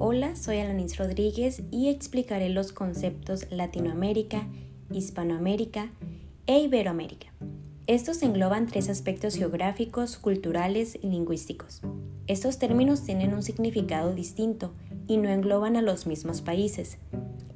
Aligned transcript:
Hola, 0.00 0.36
soy 0.36 0.58
Alanis 0.58 0.96
Rodríguez 0.96 1.64
y 1.72 1.88
explicaré 1.88 2.50
los 2.50 2.70
conceptos 2.70 3.46
Latinoamérica, 3.50 4.46
Hispanoamérica 4.92 5.90
e 6.46 6.60
Iberoamérica. 6.60 7.26
Estos 7.88 8.22
engloban 8.22 8.68
tres 8.68 8.88
aspectos 8.90 9.34
geográficos, 9.34 10.16
culturales 10.16 10.96
y 11.02 11.08
lingüísticos. 11.08 11.80
Estos 12.28 12.60
términos 12.60 13.02
tienen 13.02 13.34
un 13.34 13.42
significado 13.42 14.14
distinto 14.14 14.72
y 15.08 15.16
no 15.16 15.30
engloban 15.30 15.74
a 15.74 15.82
los 15.82 16.06
mismos 16.06 16.42
países. 16.42 16.98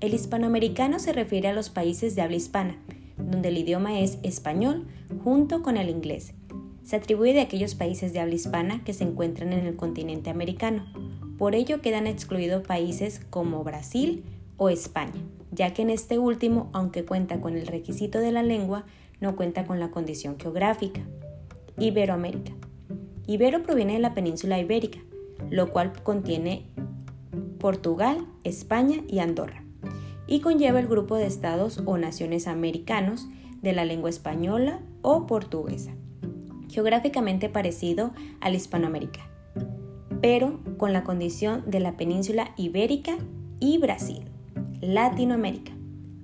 El 0.00 0.12
hispanoamericano 0.12 0.98
se 0.98 1.12
refiere 1.12 1.46
a 1.46 1.54
los 1.54 1.70
países 1.70 2.16
de 2.16 2.22
habla 2.22 2.38
hispana, 2.38 2.76
donde 3.18 3.50
el 3.50 3.58
idioma 3.58 4.00
es 4.00 4.18
español 4.24 4.88
junto 5.22 5.62
con 5.62 5.76
el 5.76 5.88
inglés. 5.88 6.34
Se 6.82 6.96
atribuye 6.96 7.34
de 7.34 7.42
aquellos 7.42 7.76
países 7.76 8.12
de 8.12 8.18
habla 8.18 8.34
hispana 8.34 8.82
que 8.82 8.94
se 8.94 9.04
encuentran 9.04 9.52
en 9.52 9.64
el 9.64 9.76
continente 9.76 10.28
americano. 10.28 11.11
Por 11.42 11.56
ello 11.56 11.80
quedan 11.80 12.06
excluidos 12.06 12.64
países 12.64 13.20
como 13.28 13.64
Brasil 13.64 14.22
o 14.58 14.68
España, 14.68 15.20
ya 15.50 15.74
que 15.74 15.82
en 15.82 15.90
este 15.90 16.20
último, 16.20 16.70
aunque 16.72 17.04
cuenta 17.04 17.40
con 17.40 17.56
el 17.56 17.66
requisito 17.66 18.20
de 18.20 18.30
la 18.30 18.44
lengua, 18.44 18.84
no 19.18 19.34
cuenta 19.34 19.66
con 19.66 19.80
la 19.80 19.90
condición 19.90 20.38
geográfica. 20.38 21.00
Iberoamérica. 21.80 22.52
Ibero 23.26 23.64
proviene 23.64 23.94
de 23.94 23.98
la 23.98 24.14
península 24.14 24.60
ibérica, 24.60 25.00
lo 25.50 25.70
cual 25.70 25.92
contiene 26.04 26.70
Portugal, 27.58 28.24
España 28.44 29.02
y 29.08 29.18
Andorra, 29.18 29.64
y 30.28 30.42
conlleva 30.42 30.78
el 30.78 30.86
grupo 30.86 31.16
de 31.16 31.26
estados 31.26 31.82
o 31.86 31.98
naciones 31.98 32.46
americanos 32.46 33.26
de 33.62 33.72
la 33.72 33.84
lengua 33.84 34.10
española 34.10 34.78
o 35.02 35.26
portuguesa, 35.26 35.90
geográficamente 36.68 37.48
parecido 37.48 38.12
al 38.40 38.54
Hispanoamérica, 38.54 39.31
pero 40.22 40.60
con 40.78 40.92
la 40.92 41.02
condición 41.02 41.64
de 41.66 41.80
la 41.80 41.96
península 41.96 42.52
ibérica 42.56 43.18
y 43.60 43.76
Brasil. 43.78 44.22
Latinoamérica. 44.80 45.72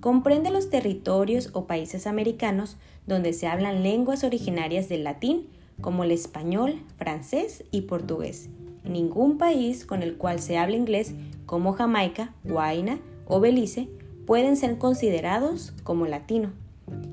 Comprende 0.00 0.50
los 0.50 0.68
territorios 0.68 1.50
o 1.54 1.66
países 1.66 2.06
americanos 2.06 2.76
donde 3.06 3.32
se 3.32 3.46
hablan 3.46 3.82
lenguas 3.82 4.24
originarias 4.24 4.88
del 4.88 5.04
latín 5.04 5.46
como 5.80 6.04
el 6.04 6.10
español, 6.10 6.82
francés 6.98 7.64
y 7.70 7.82
portugués. 7.82 8.48
Ningún 8.84 9.38
país 9.38 9.86
con 9.86 10.02
el 10.02 10.16
cual 10.16 10.40
se 10.40 10.58
habla 10.58 10.76
inglés 10.76 11.14
como 11.46 11.72
Jamaica, 11.72 12.34
Guayana 12.42 12.98
o 13.26 13.40
Belice 13.40 13.88
pueden 14.26 14.56
ser 14.56 14.76
considerados 14.76 15.72
como 15.84 16.06
latino. 16.06 16.52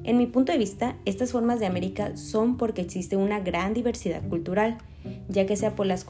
En 0.04 0.18
mi 0.18 0.26
punto 0.26 0.52
de 0.52 0.58
vista, 0.58 0.98
estas 1.06 1.32
formas 1.32 1.60
de 1.60 1.68
América 1.68 2.18
son 2.18 2.58
porque 2.58 2.82
existe 2.82 3.18
una 3.18 3.40
gran 3.40 3.74
diversidad 3.74 4.28
cultural, 4.28 4.80
ya 5.30 5.46
que 5.46 5.56
sea 5.56 5.76
por 5.76 5.86
las 5.86 6.04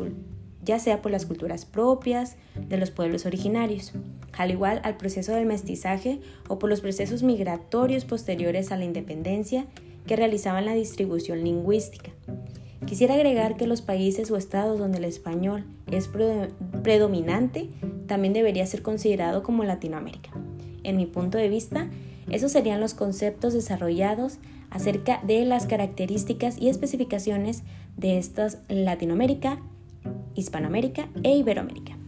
ya 0.63 0.79
sea 0.79 1.01
por 1.01 1.11
las 1.11 1.25
culturas 1.25 1.65
propias 1.65 2.35
de 2.55 2.77
los 2.77 2.91
pueblos 2.91 3.25
originarios, 3.25 3.93
al 4.33 4.51
igual 4.51 4.81
al 4.83 4.97
proceso 4.97 5.33
del 5.33 5.45
mestizaje 5.45 6.19
o 6.47 6.59
por 6.59 6.69
los 6.69 6.81
procesos 6.81 7.23
migratorios 7.23 8.05
posteriores 8.05 8.71
a 8.71 8.77
la 8.77 8.85
independencia 8.85 9.65
que 10.05 10.15
realizaban 10.15 10.65
la 10.65 10.73
distribución 10.73 11.43
lingüística. 11.43 12.11
Quisiera 12.85 13.13
agregar 13.13 13.57
que 13.57 13.67
los 13.67 13.81
países 13.81 14.31
o 14.31 14.37
estados 14.37 14.79
donde 14.79 14.97
el 14.97 15.05
español 15.05 15.65
es 15.91 16.09
predominante 16.81 17.69
también 18.07 18.33
debería 18.33 18.65
ser 18.65 18.81
considerado 18.81 19.43
como 19.43 19.63
Latinoamérica. 19.63 20.31
En 20.83 20.97
mi 20.97 21.05
punto 21.05 21.37
de 21.37 21.47
vista, 21.47 21.89
esos 22.29 22.51
serían 22.51 22.79
los 22.79 22.93
conceptos 22.93 23.53
desarrollados 23.53 24.39
acerca 24.71 25.21
de 25.23 25.45
las 25.45 25.67
características 25.67 26.57
y 26.59 26.69
especificaciones 26.69 27.63
de 27.97 28.17
estas 28.17 28.57
Latinoamérica, 28.67 29.61
Hispanoamérica 30.35 31.07
e 31.23 31.37
Iberoamérica. 31.37 32.00